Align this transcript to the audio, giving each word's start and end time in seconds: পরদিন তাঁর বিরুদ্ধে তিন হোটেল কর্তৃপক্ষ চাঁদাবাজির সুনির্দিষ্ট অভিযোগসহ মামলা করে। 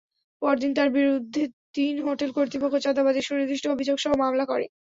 পরদিন 0.41 0.71
তাঁর 0.73 0.89
বিরুদ্ধে 0.97 1.41
তিন 1.75 1.95
হোটেল 2.07 2.29
কর্তৃপক্ষ 2.37 2.75
চাঁদাবাজির 2.85 3.27
সুনির্দিষ্ট 3.27 3.65
অভিযোগসহ 3.67 4.11
মামলা 4.23 4.45
করে। 4.45 4.65